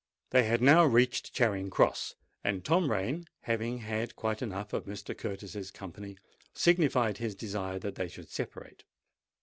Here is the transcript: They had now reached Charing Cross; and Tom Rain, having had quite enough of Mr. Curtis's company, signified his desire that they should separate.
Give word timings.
They 0.31 0.45
had 0.45 0.63
now 0.63 0.83
reached 0.83 1.31
Charing 1.31 1.69
Cross; 1.69 2.15
and 2.43 2.65
Tom 2.65 2.89
Rain, 2.89 3.27
having 3.41 3.77
had 3.81 4.15
quite 4.15 4.41
enough 4.41 4.73
of 4.73 4.85
Mr. 4.85 5.15
Curtis's 5.15 5.69
company, 5.69 6.17
signified 6.55 7.19
his 7.19 7.35
desire 7.35 7.77
that 7.77 7.93
they 7.93 8.07
should 8.07 8.27
separate. 8.31 8.83